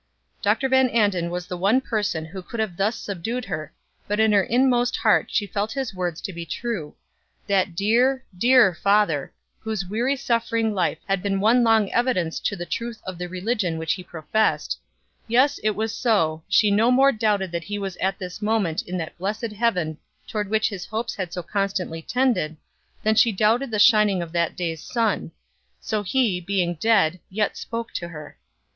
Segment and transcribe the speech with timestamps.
[0.41, 0.67] Dr.
[0.67, 3.71] Van Anden was the one person who could have thus subdued her,
[4.07, 6.95] but in her inmost heart she felt his words to be true;
[7.45, 12.65] that dear, dear father, whose weary suffering life had been one long evidence to the
[12.65, 14.79] truth of the religion which he professed
[15.27, 18.97] yes, it was so, she no more doubted that he was at this moment in
[18.97, 22.57] that blessed heaven toward which his hopes had so constantly tended,
[23.03, 25.31] than she doubted the shining of that day's sun
[25.79, 28.35] so he, being dead, yet spoke to her.